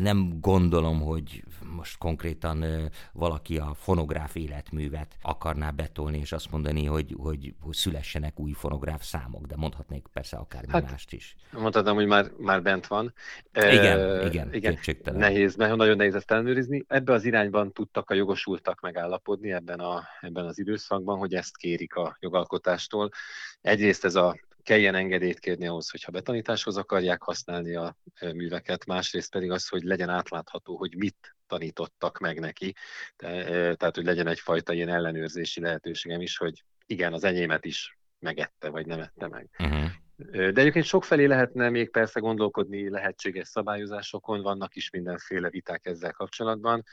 Nem 0.00 0.40
gondolom, 0.40 1.00
hogy 1.00 1.44
most 1.76 1.98
konkrétan 1.98 2.64
valaki 3.12 3.58
a 3.58 3.74
fonográf 3.74 4.34
életművet 4.36 5.16
akarná 5.22 5.70
betolni, 5.70 6.18
és 6.18 6.32
azt 6.32 6.50
mondani, 6.50 6.84
hogy, 6.84 7.14
hogy, 7.18 7.54
hogy 7.60 7.74
szülessenek 7.74 8.40
új 8.40 8.52
fonográf 8.52 9.02
számok, 9.04 9.46
de 9.46 9.56
mondhatnék 9.56 10.06
persze 10.12 10.36
akár 10.36 10.64
hát, 10.68 10.90
mást 10.90 11.12
is. 11.12 11.36
Mondhatom, 11.50 11.94
hogy 11.94 12.06
már, 12.06 12.30
már 12.38 12.62
bent 12.62 12.86
van. 12.86 13.14
Igen, 13.52 13.98
uh, 13.98 14.26
igen, 14.26 14.54
igen. 14.54 14.78
Nehéz, 15.12 15.54
nagyon 15.54 15.96
nehéz 15.96 16.14
ezt 16.14 16.30
ellenőrizni. 16.30 16.84
Ebbe 16.88 17.12
az 17.12 17.24
irányban 17.24 17.72
tudtak 17.72 18.10
a 18.10 18.14
jogosultak 18.14 18.80
megállapodni 18.80 19.52
ebben, 19.52 19.80
a, 19.80 20.02
ebben 20.20 20.44
az 20.44 20.58
időszakban, 20.58 21.18
hogy 21.18 21.34
ezt 21.34 21.56
kéri 21.56 21.81
kérik 21.82 21.94
a 21.94 22.16
jogalkotástól. 22.20 23.10
Egyrészt 23.60 24.04
ez 24.04 24.14
a 24.14 24.38
kelljen 24.62 24.94
engedélyt 24.94 25.38
kérni 25.38 25.66
ahhoz, 25.66 25.90
hogyha 25.90 26.12
betanításhoz 26.12 26.76
akarják 26.76 27.22
használni 27.22 27.74
a 27.74 27.96
műveket, 28.20 28.86
másrészt 28.86 29.30
pedig 29.30 29.50
az, 29.50 29.68
hogy 29.68 29.82
legyen 29.82 30.08
átlátható, 30.08 30.76
hogy 30.76 30.96
mit 30.96 31.36
tanítottak 31.46 32.18
meg 32.18 32.40
neki, 32.40 32.74
tehát 33.16 33.94
hogy 33.94 34.04
legyen 34.04 34.26
egyfajta 34.26 34.72
ilyen 34.72 34.88
ellenőrzési 34.88 35.60
lehetőségem 35.60 36.20
is, 36.20 36.36
hogy 36.36 36.64
igen, 36.86 37.12
az 37.12 37.24
enyémet 37.24 37.64
is 37.64 37.98
megette, 38.18 38.68
vagy 38.68 38.86
nem 38.86 39.00
ette 39.00 39.28
meg. 39.28 39.48
Uh-huh. 39.58 39.90
De 40.26 40.60
egyébként 40.60 40.84
sokfelé 40.84 41.24
lehetne 41.24 41.70
még 41.70 41.90
persze 41.90 42.20
gondolkodni 42.20 42.90
lehetséges 42.90 43.48
szabályozásokon, 43.48 44.42
vannak 44.42 44.74
is 44.74 44.90
mindenféle 44.90 45.50
viták 45.50 45.86
ezzel 45.86 46.12
kapcsolatban. 46.12 46.84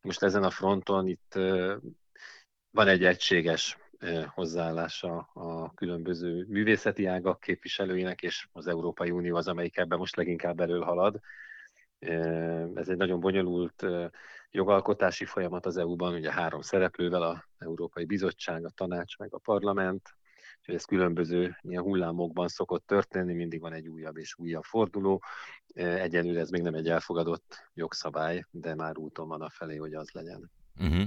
Most 0.00 0.22
ezen 0.22 0.42
a 0.42 0.50
fronton 0.50 1.08
itt 1.08 1.34
van 2.70 2.88
egy 2.88 3.04
egységes 3.04 3.78
hozzáállása 4.26 5.16
a 5.18 5.74
különböző 5.74 6.46
művészeti 6.48 7.06
ágak 7.06 7.40
képviselőinek, 7.40 8.22
és 8.22 8.48
az 8.52 8.66
Európai 8.66 9.10
Unió 9.10 9.36
az, 9.36 9.48
amelyik 9.48 9.76
ebben 9.76 9.98
most 9.98 10.16
leginkább 10.16 10.60
elől 10.60 10.82
halad. 10.82 11.20
Ez 12.74 12.88
egy 12.88 12.96
nagyon 12.96 13.20
bonyolult 13.20 13.86
jogalkotási 14.50 15.24
folyamat 15.24 15.66
az 15.66 15.76
EU-ban, 15.76 16.14
ugye 16.14 16.32
három 16.32 16.60
szereplővel, 16.60 17.22
a 17.22 17.44
Európai 17.58 18.04
Bizottság, 18.04 18.64
a 18.64 18.70
Tanács, 18.70 19.18
meg 19.18 19.34
a 19.34 19.38
Parlament, 19.38 20.16
és 20.62 20.74
ez 20.74 20.84
különböző 20.84 21.56
ilyen 21.60 21.82
hullámokban 21.82 22.48
szokott 22.48 22.86
történni, 22.86 23.34
mindig 23.34 23.60
van 23.60 23.72
egy 23.72 23.88
újabb 23.88 24.16
és 24.16 24.34
újabb 24.38 24.62
forduló. 24.62 25.22
Egyenlőre 25.74 26.40
ez 26.40 26.50
még 26.50 26.62
nem 26.62 26.74
egy 26.74 26.88
elfogadott 26.88 27.68
jogszabály, 27.74 28.44
de 28.50 28.74
már 28.74 28.96
úton 28.96 29.28
van 29.28 29.42
a 29.42 29.50
felé, 29.50 29.76
hogy 29.76 29.94
az 29.94 30.10
legyen. 30.10 30.50
Uh-huh. 30.80 31.04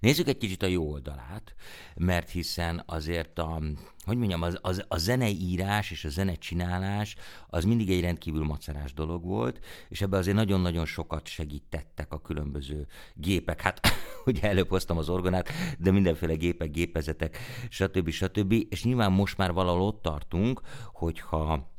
Nézzük 0.00 0.28
egy 0.28 0.38
kicsit 0.38 0.62
a 0.62 0.66
jó 0.66 0.90
oldalát, 0.90 1.54
mert 1.94 2.30
hiszen 2.30 2.82
azért 2.86 3.38
a, 3.38 3.60
hogy 4.04 4.16
mondjam, 4.16 4.42
az, 4.42 4.58
az, 4.62 4.84
a 4.88 4.98
zeneírás 4.98 5.90
és 5.90 6.04
a 6.04 6.08
zenecsinálás 6.08 7.16
az 7.48 7.64
mindig 7.64 7.90
egy 7.90 8.00
rendkívül 8.00 8.44
macerás 8.44 8.92
dolog 8.92 9.24
volt, 9.24 9.60
és 9.88 10.00
ebbe 10.00 10.16
azért 10.16 10.36
nagyon-nagyon 10.36 10.86
sokat 10.86 11.26
segítettek 11.26 12.12
a 12.12 12.20
különböző 12.20 12.86
gépek. 13.14 13.60
Hát 13.60 13.80
ugye 14.26 14.48
előbb 14.48 14.68
hoztam 14.68 14.98
az 14.98 15.08
orgonát, 15.08 15.48
de 15.78 15.90
mindenféle 15.90 16.34
gépek, 16.34 16.70
gépezetek, 16.70 17.38
stb. 17.68 18.10
stb. 18.10 18.52
És 18.68 18.84
nyilván 18.84 19.12
most 19.12 19.36
már 19.36 19.52
valahol 19.52 19.82
ott 19.82 20.02
tartunk, 20.02 20.60
hogyha 20.92 21.70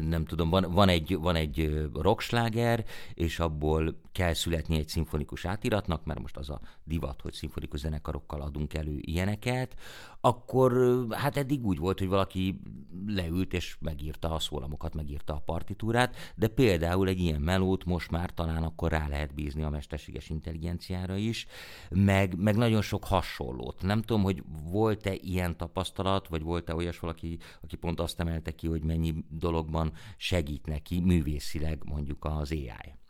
nem 0.00 0.24
tudom, 0.24 0.50
van, 0.50 0.72
van, 0.72 0.88
egy, 0.88 1.16
van 1.16 1.36
egy 1.36 1.88
rocksláger, 1.94 2.84
és 3.14 3.38
abból 3.38 4.00
kell 4.14 4.32
születni 4.32 4.78
egy 4.78 4.88
szimfonikus 4.88 5.44
átiratnak, 5.44 6.04
mert 6.04 6.20
most 6.20 6.36
az 6.36 6.50
a 6.50 6.60
divat, 6.84 7.20
hogy 7.20 7.32
szimfonikus 7.32 7.80
zenekarokkal 7.80 8.40
adunk 8.40 8.74
elő 8.74 8.96
ilyeneket, 9.00 9.74
akkor 10.20 10.72
hát 11.10 11.36
eddig 11.36 11.66
úgy 11.66 11.78
volt, 11.78 11.98
hogy 11.98 12.08
valaki 12.08 12.60
leült 13.06 13.52
és 13.52 13.76
megírta 13.80 14.34
a 14.34 14.38
szólamokat, 14.38 14.94
megírta 14.94 15.34
a 15.34 15.42
partitúrát, 15.44 16.16
de 16.34 16.48
például 16.48 17.08
egy 17.08 17.18
ilyen 17.18 17.40
melót 17.40 17.84
most 17.84 18.10
már 18.10 18.30
talán 18.34 18.62
akkor 18.62 18.90
rá 18.90 19.08
lehet 19.08 19.34
bízni 19.34 19.62
a 19.62 19.70
mesterséges 19.70 20.30
intelligenciára 20.30 21.16
is, 21.16 21.46
meg, 21.90 22.36
meg 22.38 22.56
nagyon 22.56 22.82
sok 22.82 23.04
hasonlót. 23.04 23.82
Nem 23.82 24.02
tudom, 24.02 24.22
hogy 24.22 24.42
volt-e 24.70 25.14
ilyen 25.14 25.56
tapasztalat, 25.56 26.28
vagy 26.28 26.42
volt-e 26.42 26.74
olyas 26.74 26.98
valaki, 26.98 27.38
aki 27.62 27.76
pont 27.76 28.00
azt 28.00 28.20
emelte 28.20 28.54
ki, 28.54 28.66
hogy 28.66 28.82
mennyi 28.82 29.14
dologban 29.28 29.92
segít 30.16 30.66
neki 30.66 31.00
művészileg 31.00 31.82
mondjuk 31.84 32.24
az 32.24 32.50
AI. 32.52 33.02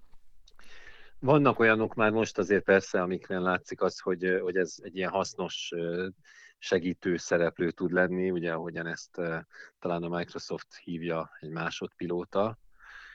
Vannak 1.25 1.59
olyanok 1.59 1.95
már 1.95 2.11
most 2.11 2.39
azért 2.39 2.65
persze, 2.65 3.03
amikre 3.03 3.39
látszik 3.39 3.83
az, 3.83 4.01
hogy, 4.01 4.39
hogy 4.43 4.57
ez 4.57 4.75
egy 4.83 4.97
ilyen 4.97 5.11
hasznos 5.11 5.73
segítő 6.59 7.17
szereplő 7.17 7.71
tud 7.71 7.93
lenni, 7.93 8.31
ugye 8.31 8.53
ahogyan 8.53 8.87
ezt 8.87 9.21
talán 9.79 10.03
a 10.03 10.17
Microsoft 10.17 10.77
hívja 10.83 11.31
egy 11.41 11.51
másodpilóta, 11.51 12.59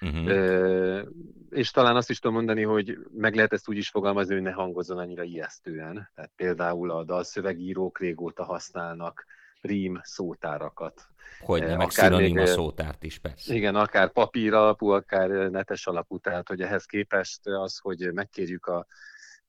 Uh-huh. 0.02 1.08
és 1.50 1.72
talán 1.72 1.96
azt 1.96 2.10
is 2.10 2.20
tudom 2.20 2.38
mondani, 2.38 2.64
hogy 2.64 2.98
meg 3.12 3.36
lehet 3.36 3.54
ezt 3.54 3.70
úgy 3.70 3.78
is 3.78 3.90
fogalmazni, 3.90 4.34
hogy 4.34 4.44
ne 4.44 4.52
hangozzon 4.52 4.98
annyira 4.98 5.24
ijesztően. 5.24 6.10
Tehát 6.16 6.32
például 6.36 6.92
a 6.92 7.04
dalszövegírók 7.04 8.00
régóta 8.00 8.44
használnak 8.44 9.26
rím 9.62 10.00
szótárakat. 10.04 11.08
Hogy 11.40 11.62
nem, 11.62 11.78
meg 11.78 11.90
szinonima 11.90 12.46
szótárt 12.46 13.04
is, 13.04 13.20
persze. 13.20 13.54
Igen, 13.54 13.76
akár 13.76 14.12
papír 14.12 14.54
alapú, 14.54 14.90
akár 14.90 15.30
netes 15.30 15.88
alapú, 15.88 16.18
tehát 16.18 16.48
hogy 16.48 16.62
ehhez 16.62 16.86
képest 16.86 17.48
az, 17.48 17.78
hogy 17.78 18.14
megkérjük 18.14 18.66
a 18.66 18.86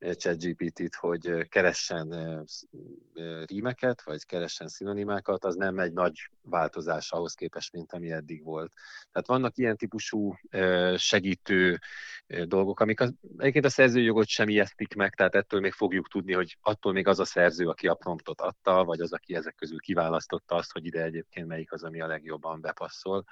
ChatGPT-t, 0.01 0.95
hogy 0.95 1.49
keressen 1.49 2.45
rímeket, 3.47 4.03
vagy 4.03 4.27
keressen 4.27 4.69
szinonimákat, 4.69 5.45
az 5.45 5.55
nem 5.55 5.79
egy 5.79 5.93
nagy 5.93 6.31
változás 6.43 7.11
ahhoz 7.11 7.35
képest, 7.35 7.73
mint 7.73 7.93
ami 7.93 8.13
eddig 8.13 8.45
volt. 8.45 8.73
Tehát 9.13 9.27
vannak 9.29 9.57
ilyen 9.57 9.77
típusú 9.77 10.35
segítő 10.97 11.79
dolgok, 12.45 12.81
amik 12.81 13.01
az, 13.01 13.15
egyébként 13.37 13.65
a 13.65 13.69
szerzőjogot 13.69 14.27
sem 14.27 14.49
ijesztik 14.49 14.95
meg, 14.95 15.15
tehát 15.15 15.35
ettől 15.35 15.61
még 15.61 15.73
fogjuk 15.73 16.09
tudni, 16.09 16.33
hogy 16.33 16.59
attól 16.61 16.93
még 16.93 17.07
az 17.07 17.21
a 17.21 17.25
szerző, 17.25 17.69
aki 17.69 17.89
a 17.89 17.95
promptot 17.95 18.41
adta, 18.41 18.85
vagy 18.85 19.01
az, 19.01 19.13
aki 19.13 19.35
ezek 19.35 19.55
közül 19.55 19.79
kiválasztotta 19.79 20.55
azt, 20.55 20.73
hogy 20.73 20.87
ide 20.87 21.03
egyébként 21.03 21.47
melyik 21.47 21.73
az, 21.73 21.83
ami 21.83 22.01
a 22.01 22.07
legjobban 22.07 22.61
bepasszol. 22.61 23.25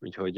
Úgyhogy 0.00 0.36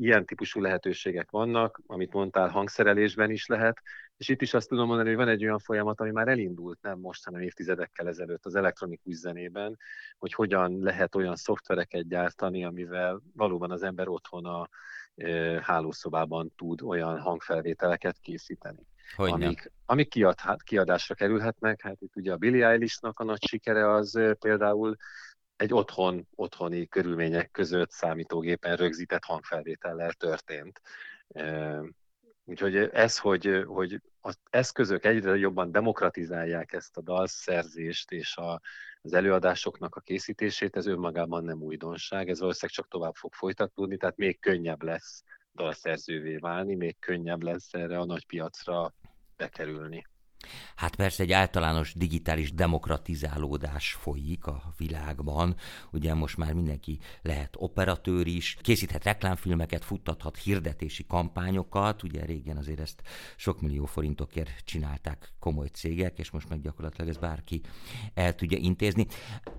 ilyen 0.00 0.26
típusú 0.26 0.60
lehetőségek 0.60 1.30
vannak, 1.30 1.80
amit 1.86 2.12
mondtál, 2.12 2.48
hangszerelésben 2.48 3.30
is 3.30 3.46
lehet, 3.46 3.80
és 4.18 4.28
itt 4.28 4.42
is 4.42 4.54
azt 4.54 4.68
tudom 4.68 4.86
mondani, 4.86 5.08
hogy 5.08 5.16
van 5.16 5.28
egy 5.28 5.44
olyan 5.44 5.58
folyamat, 5.58 6.00
ami 6.00 6.10
már 6.10 6.28
elindult, 6.28 6.78
nem 6.82 6.98
most, 6.98 7.24
hanem 7.24 7.40
évtizedekkel 7.40 8.08
ezelőtt 8.08 8.44
az 8.44 8.54
elektronikus 8.54 9.14
zenében, 9.14 9.78
hogy 10.18 10.32
hogyan 10.32 10.78
lehet 10.82 11.14
olyan 11.14 11.36
szoftvereket 11.36 12.08
gyártani, 12.08 12.64
amivel 12.64 13.22
valóban 13.34 13.70
az 13.70 13.82
ember 13.82 14.08
otthon 14.08 14.44
a 14.44 14.68
uh, 15.14 15.58
hálószobában 15.58 16.52
tud 16.56 16.82
olyan 16.82 17.20
hangfelvételeket 17.20 18.18
készíteni. 18.20 18.86
Hogy 19.16 19.30
amik, 19.30 19.72
amik 19.86 20.08
kiad, 20.08 20.40
hát, 20.40 20.62
kiadásra 20.62 21.14
kerülhetnek. 21.14 21.82
Hát 21.82 22.00
itt 22.00 22.16
ugye 22.16 22.32
a 22.32 22.36
Billie 22.36 22.66
Eilish-nak 22.66 23.20
a 23.20 23.24
nagy 23.24 23.42
sikere 23.46 23.90
az 23.92 24.20
például 24.38 24.96
egy 25.56 25.72
otthon, 25.72 26.28
otthoni 26.34 26.86
körülmények 26.86 27.50
között 27.50 27.90
számítógépen 27.90 28.76
rögzített 28.76 29.24
hangfelvétellel 29.24 30.12
történt. 30.12 30.80
Úgyhogy 32.48 32.76
ez, 32.76 33.18
hogy, 33.18 33.62
hogy 33.66 34.00
az 34.20 34.38
eszközök 34.50 35.04
egyre 35.04 35.36
jobban 35.36 35.72
demokratizálják 35.72 36.72
ezt 36.72 36.96
a 36.96 37.00
dalszerzést 37.00 38.10
és 38.10 38.36
a, 38.36 38.60
az 39.02 39.12
előadásoknak 39.12 39.94
a 39.94 40.00
készítését, 40.00 40.76
ez 40.76 40.86
önmagában 40.86 41.44
nem 41.44 41.62
újdonság, 41.62 42.28
ez 42.28 42.40
valószínűleg 42.40 42.76
csak 42.76 42.88
tovább 42.88 43.14
fog 43.14 43.34
folytatódni, 43.34 43.96
tehát 43.96 44.16
még 44.16 44.40
könnyebb 44.40 44.82
lesz 44.82 45.22
dalszerzővé 45.54 46.36
válni, 46.36 46.74
még 46.74 46.98
könnyebb 46.98 47.42
lesz 47.42 47.74
erre 47.74 47.98
a 47.98 48.04
nagy 48.04 48.26
piacra 48.26 48.94
bekerülni. 49.36 50.06
Hát 50.76 50.96
persze 50.96 51.22
egy 51.22 51.32
általános 51.32 51.94
digitális 51.94 52.52
demokratizálódás 52.52 53.92
folyik 54.00 54.46
a 54.46 54.74
világban. 54.76 55.56
Ugye 55.92 56.14
most 56.14 56.36
már 56.36 56.52
mindenki 56.52 56.98
lehet 57.22 57.54
operatőr 57.58 58.26
is, 58.26 58.56
készíthet 58.62 59.04
reklámfilmeket, 59.04 59.84
futtathat 59.84 60.36
hirdetési 60.36 61.06
kampányokat. 61.06 62.02
Ugye 62.02 62.24
régen 62.24 62.56
azért 62.56 62.80
ezt 62.80 63.02
sok 63.36 63.60
millió 63.60 63.84
forintokért 63.84 64.64
csinálták 64.64 65.32
komoly 65.38 65.68
cégek, 65.68 66.18
és 66.18 66.30
most 66.30 66.48
meg 66.48 66.60
gyakorlatilag 66.60 67.08
ez 67.08 67.16
bárki 67.16 67.60
el 68.14 68.34
tudja 68.34 68.58
intézni. 68.58 69.06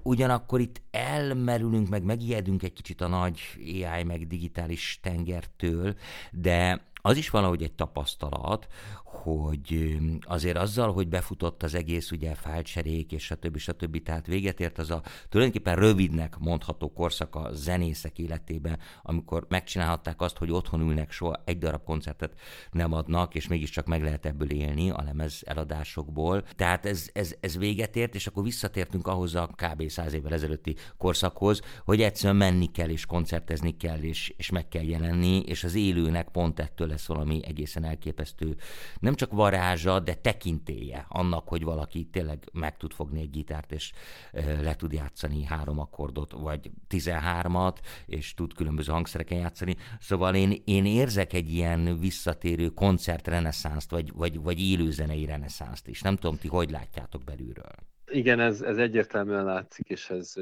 Ugyanakkor 0.04 0.60
itt 0.60 0.82
elmerülünk, 0.92 1.90
meg 1.90 2.04
megijedünk 2.04 2.64
egy 2.64 2.74
kicsit 2.74 3.02
a 3.02 3.08
nagy 3.08 3.40
AI, 3.58 4.04
meg 4.04 4.28
digitális 4.28 5.00
tengertől, 5.02 5.96
de 6.32 6.88
az 7.02 7.18
is 7.18 7.30
valahogy 7.30 7.64
egy 7.64 7.74
tapasztalat, 7.74 8.68
hogy 9.10 9.98
azért 10.22 10.58
azzal, 10.58 10.94
hogy 10.94 11.08
befutott 11.08 11.64
az 11.64 11.76
egész 11.76 12.12
ugye 12.12 12.36
fájlcserék 12.36 13.12
és 13.12 13.24
stb. 13.24 13.58
stb. 13.58 14.04
Tehát 14.04 14.28
véget 14.28 14.60
ért 14.60 14.78
az 14.78 14.90
a 14.90 15.04
tulajdonképpen 15.30 15.76
rövidnek 15.76 16.38
mondható 16.38 16.94
korszak 16.94 17.36
a 17.36 17.50
zenészek 17.54 18.20
életében, 18.20 18.80
amikor 19.02 19.46
megcsinálhatták 19.50 20.22
azt, 20.22 20.38
hogy 20.38 20.52
otthon 20.52 20.82
ülnek, 20.82 21.12
soha 21.12 21.42
egy 21.46 21.58
darab 21.58 21.84
koncertet 21.84 22.40
nem 22.72 22.94
adnak, 22.94 23.36
és 23.36 23.48
mégiscsak 23.48 23.86
meg 23.86 24.04
lehet 24.04 24.26
ebből 24.26 24.52
élni 24.52 24.90
a 24.90 25.02
lemez 25.06 25.42
eladásokból. 25.46 26.44
Tehát 26.56 26.86
ez, 26.86 27.10
ez, 27.14 27.36
ez 27.40 27.58
véget 27.58 27.96
ért, 27.96 28.16
és 28.16 28.28
akkor 28.28 28.44
visszatértünk 28.44 29.08
ahhoz 29.08 29.36
a 29.36 29.48
kb. 29.48 29.90
száz 29.90 30.14
évvel 30.14 30.34
ezelőtti 30.34 30.76
korszakhoz, 30.98 31.62
hogy 31.86 32.02
egyszerűen 32.02 32.36
menni 32.36 32.72
kell, 32.72 32.90
és 32.90 33.06
koncertezni 33.06 33.78
kell, 33.78 34.00
és, 34.00 34.34
és 34.38 34.50
meg 34.50 34.68
kell 34.68 34.84
jelenni, 34.84 35.40
és 35.40 35.64
az 35.64 35.76
élőnek 35.76 36.30
pont 36.30 36.60
ettől 36.60 36.89
lesz 36.90 37.08
valami 37.08 37.40
egészen 37.44 37.84
elképesztő 37.84 38.56
nem 39.00 39.14
csak 39.14 39.32
varázsa, 39.32 40.00
de 40.00 40.14
tekintéje 40.14 41.06
annak, 41.10 41.48
hogy 41.48 41.64
valaki 41.64 42.04
tényleg 42.12 42.50
meg 42.54 42.78
tud 42.78 42.94
fogni 42.94 43.20
egy 43.22 43.30
gitárt, 43.30 43.72
és 43.72 43.92
le 44.62 44.76
tud 44.76 44.92
játszani 44.92 45.44
három 45.44 45.80
akkordot, 45.80 46.32
vagy 46.32 46.72
tizenhármat, 46.88 47.80
és 48.06 48.34
tud 48.34 48.54
különböző 48.54 48.92
hangszereken 48.92 49.38
játszani. 49.38 49.76
Szóval 50.00 50.36
én, 50.36 50.62
én 50.66 50.86
érzek 50.86 51.34
egy 51.34 51.54
ilyen 51.54 52.00
visszatérő 52.00 52.68
koncert 52.68 53.28
reneszánst, 53.28 53.92
vagy, 53.92 54.12
vagy, 54.14 54.42
vagy 54.42 54.62
élőzenei 54.62 55.26
reneszánst 55.26 55.88
is. 55.88 56.02
Nem 56.02 56.16
tudom, 56.16 56.38
ti 56.38 56.48
hogy 56.48 56.72
látjátok 56.72 57.24
belülről. 57.24 57.76
Igen, 58.12 58.40
ez, 58.40 58.62
ez 58.62 58.78
egyértelműen 58.78 59.44
látszik, 59.44 59.90
és 59.90 60.10
ez 60.10 60.34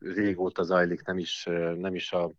régóta 0.00 0.62
zajlik, 0.62 1.04
nem 1.04 1.18
is, 1.18 1.44
nem 1.76 1.94
is 1.94 2.12
a 2.12 2.30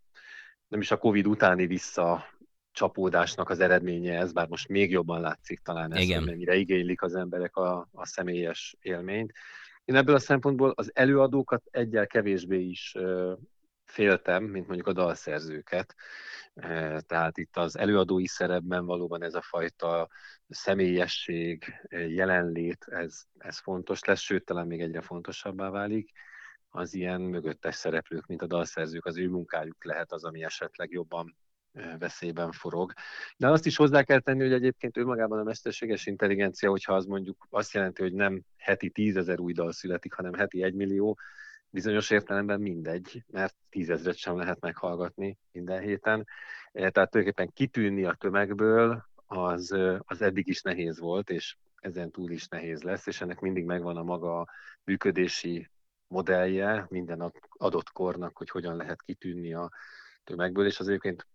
nem 0.70 0.80
is 0.80 0.92
a 0.92 0.98
Covid 0.98 1.28
utáni 1.28 1.68
vissza 1.68 2.24
csapódásnak 2.72 3.50
az 3.50 3.60
eredménye 3.60 4.18
ez, 4.18 4.32
bár 4.32 4.48
most 4.48 4.68
még 4.68 4.92
jobban 4.92 5.22
látszik 5.22 5.60
talán 5.60 5.94
ez, 5.94 6.12
hogy 6.12 6.26
mennyire 6.26 6.56
igénylik 6.56 7.02
az 7.02 7.16
emberek 7.16 7.56
a, 7.56 7.88
a 7.92 8.06
személyes 8.06 8.76
élményt. 8.82 9.34
Én 9.86 9.96
ebből 9.96 10.16
a 10.16 10.20
szempontból 10.20 10.74
az 10.76 10.92
előadókat 10.94 11.64
egyel 11.72 12.08
kevésbé 12.08 12.60
is 12.62 12.96
féltem, 13.86 14.44
mint 14.44 14.66
mondjuk 14.66 14.88
a 14.88 14.94
dalszerzőket. 14.94 15.96
Tehát 17.06 17.38
itt 17.38 17.58
az 17.58 17.78
előadói 17.78 18.28
szerepben 18.28 18.86
valóban 18.86 19.24
ez 19.24 19.36
a 19.36 19.42
fajta 19.42 20.10
személyesség, 20.50 21.74
jelenlét, 21.90 22.86
ez, 22.90 23.22
ez 23.38 23.60
fontos 23.60 24.04
lesz, 24.04 24.20
sőt, 24.20 24.46
talán 24.46 24.68
még 24.68 24.82
egyre 24.82 25.02
fontosabbá 25.02 25.70
válik. 25.70 26.12
Az 26.70 26.94
ilyen 26.94 27.22
mögöttes 27.22 27.76
szereplők, 27.76 28.26
mint 28.26 28.42
a 28.42 28.48
dalszerzők, 28.48 29.06
az 29.06 29.18
ő 29.18 29.30
munkájuk 29.30 29.84
lehet 29.84 30.12
az, 30.12 30.24
ami 30.24 30.44
esetleg 30.44 30.92
jobban 30.92 31.36
veszélyben 32.00 32.52
forog. 32.52 32.94
De 33.38 33.50
azt 33.50 33.66
is 33.66 33.76
hozzá 33.76 34.04
kell 34.04 34.20
tenni, 34.20 34.42
hogy 34.42 34.54
egyébként 34.54 34.98
önmagában 34.98 35.40
a 35.40 35.44
mesterséges 35.44 36.06
intelligencia, 36.06 36.70
hogyha 36.70 36.94
az 36.94 37.06
mondjuk 37.06 37.48
azt 37.50 37.74
jelenti, 37.74 38.02
hogy 38.02 38.14
nem 38.14 38.42
heti 38.58 38.90
tízezer 38.90 39.40
új 39.40 39.54
dal 39.54 39.72
születik, 39.72 40.14
hanem 40.14 40.34
heti 40.34 40.64
egymillió, 40.64 41.20
bizonyos 41.70 42.10
értelemben 42.10 42.62
mindegy, 42.62 43.24
mert 43.28 43.56
tízezret 43.70 44.16
sem 44.16 44.38
lehet 44.38 44.60
meghallgatni 44.60 45.38
minden 45.52 45.82
héten. 45.82 46.28
Tehát 46.72 46.94
tulajdonképpen 46.94 47.54
kitűnni 47.54 48.06
a 48.06 48.14
tömegből 48.14 49.06
az, 49.26 49.76
az 50.00 50.22
eddig 50.22 50.48
is 50.48 50.62
nehéz 50.62 51.00
volt, 51.00 51.30
és 51.30 51.56
ezen 51.76 52.12
túl 52.12 52.32
is 52.32 52.48
nehéz 52.48 52.82
lesz, 52.82 53.08
és 53.08 53.22
ennek 53.22 53.40
mindig 53.40 53.66
megvan 53.66 53.98
a 53.98 54.04
maga 54.04 54.48
működési 54.84 55.70
modellje 56.08 56.86
minden 56.90 57.34
adott 57.50 57.90
kornak, 57.90 58.38
hogy 58.38 58.50
hogyan 58.50 58.76
lehet 58.76 59.02
kitűnni 59.02 59.54
a 59.54 59.70
tömegből, 60.24 60.66
és 60.66 60.80
az 60.80 60.88
egyébként 60.88 61.28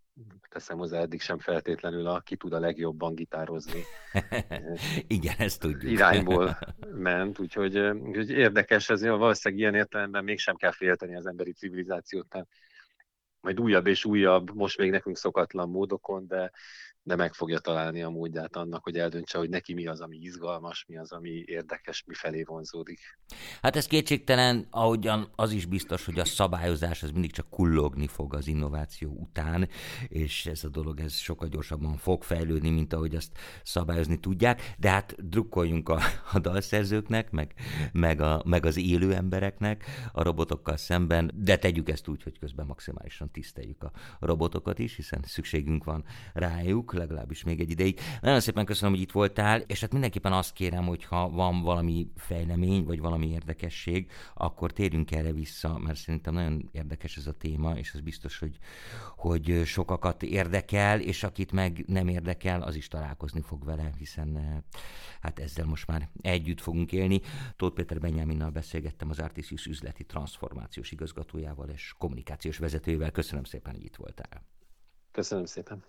teszem 0.48 0.78
hozzá, 0.78 1.00
eddig 1.00 1.20
sem 1.20 1.38
feltétlenül 1.38 2.06
a 2.06 2.20
ki 2.20 2.36
tud 2.36 2.52
a 2.52 2.58
legjobban 2.58 3.14
gitározni. 3.14 3.82
Igen, 5.06 5.34
ezt 5.38 5.60
tudjuk. 5.60 5.92
Irányból 5.92 6.58
ment, 7.08 7.38
úgyhogy, 7.38 7.78
úgyhogy 7.78 8.30
érdekes, 8.30 8.90
ez 8.90 9.02
valószínűleg 9.02 9.62
ilyen 9.62 9.74
értelemben 9.74 10.24
mégsem 10.24 10.56
kell 10.56 10.72
félteni 10.72 11.16
az 11.16 11.26
emberi 11.26 11.52
civilizációt, 11.52 12.28
tehát 12.28 12.48
majd 13.40 13.60
újabb 13.60 13.86
és 13.86 14.04
újabb, 14.04 14.54
most 14.54 14.78
még 14.78 14.90
nekünk 14.90 15.16
szokatlan 15.16 15.68
módokon, 15.68 16.26
de 16.26 16.50
de 17.06 17.16
meg 17.16 17.34
fogja 17.34 17.58
találni 17.58 18.02
a 18.02 18.10
módját 18.10 18.56
annak, 18.56 18.82
hogy 18.82 18.98
eldöntse, 18.98 19.38
hogy 19.38 19.48
neki 19.48 19.74
mi 19.74 19.86
az, 19.86 20.00
ami 20.00 20.16
izgalmas, 20.16 20.84
mi 20.88 20.96
az, 20.96 21.12
ami 21.12 21.42
érdekes, 21.46 22.04
mi 22.06 22.14
felé 22.14 22.42
vonzódik. 22.42 23.18
Hát 23.62 23.76
ez 23.76 23.86
kétségtelen, 23.86 24.66
ahogyan 24.70 25.32
az 25.36 25.52
is 25.52 25.66
biztos, 25.66 26.04
hogy 26.04 26.18
a 26.18 26.24
szabályozás 26.24 27.02
az 27.02 27.10
mindig 27.10 27.32
csak 27.32 27.50
kullogni 27.50 28.06
fog 28.06 28.34
az 28.34 28.46
innováció 28.46 29.10
után, 29.10 29.68
és 30.08 30.46
ez 30.46 30.64
a 30.64 30.68
dolog 30.68 31.00
ez 31.00 31.14
sokkal 31.14 31.48
gyorsabban 31.48 31.96
fog 31.96 32.22
fejlődni, 32.22 32.70
mint 32.70 32.92
ahogy 32.92 33.14
azt 33.14 33.38
szabályozni 33.62 34.20
tudják, 34.20 34.74
de 34.78 34.90
hát 34.90 35.28
drukkoljunk 35.28 35.88
a, 35.88 35.98
a 36.32 36.38
dalszerzőknek, 36.38 37.30
meg, 37.30 37.54
meg, 37.92 38.20
a, 38.20 38.42
meg 38.44 38.66
az 38.66 38.76
élő 38.76 39.14
embereknek 39.14 39.84
a 40.12 40.22
robotokkal 40.22 40.76
szemben, 40.76 41.30
de 41.34 41.56
tegyük 41.56 41.88
ezt 41.88 42.08
úgy, 42.08 42.22
hogy 42.22 42.38
közben 42.38 42.66
maximálisan 42.66 43.30
tiszteljük 43.30 43.82
a 43.82 43.92
robotokat 44.20 44.78
is, 44.78 44.96
hiszen 44.96 45.22
szükségünk 45.26 45.84
van 45.84 46.04
rájuk, 46.32 46.92
legalábbis 46.96 47.44
még 47.44 47.60
egy 47.60 47.70
ideig. 47.70 48.00
Nagyon 48.20 48.40
szépen 48.40 48.64
köszönöm, 48.64 48.94
hogy 48.94 49.02
itt 49.02 49.12
voltál, 49.12 49.60
és 49.60 49.80
hát 49.80 49.92
mindenképpen 49.92 50.32
azt 50.32 50.52
kérem, 50.52 50.86
hogy 50.86 51.04
ha 51.04 51.30
van 51.30 51.62
valami 51.62 52.10
fejlemény, 52.16 52.84
vagy 52.84 53.00
valami 53.00 53.28
érdekesség, 53.28 54.10
akkor 54.34 54.72
térjünk 54.72 55.10
erre 55.10 55.32
vissza, 55.32 55.78
mert 55.78 55.98
szerintem 55.98 56.34
nagyon 56.34 56.68
érdekes 56.72 57.16
ez 57.16 57.26
a 57.26 57.32
téma, 57.32 57.78
és 57.78 57.94
az 57.94 58.00
biztos, 58.00 58.38
hogy, 58.38 58.58
hogy 59.16 59.62
sokakat 59.64 60.22
érdekel, 60.22 61.00
és 61.00 61.22
akit 61.22 61.52
meg 61.52 61.84
nem 61.86 62.08
érdekel, 62.08 62.62
az 62.62 62.74
is 62.74 62.88
találkozni 62.88 63.40
fog 63.40 63.64
vele, 63.64 63.90
hiszen 63.98 64.36
eh, 64.36 64.56
hát 65.20 65.38
ezzel 65.38 65.64
most 65.66 65.86
már 65.86 66.08
együtt 66.20 66.60
fogunk 66.60 66.92
élni. 66.92 67.20
Tóth 67.56 67.74
Péter 67.74 68.00
Benyáminnal 68.00 68.50
beszélgettem 68.50 69.10
az 69.10 69.18
Artisius 69.18 69.66
üzleti 69.66 70.04
transformációs 70.04 70.90
igazgatójával 70.90 71.68
és 71.68 71.94
kommunikációs 71.98 72.58
vezetőjével. 72.58 73.10
Köszönöm 73.10 73.44
szépen, 73.44 73.74
hogy 73.74 73.84
itt 73.84 73.96
voltál. 73.96 74.46
Köszönöm 75.10 75.44
szépen. 75.44 75.84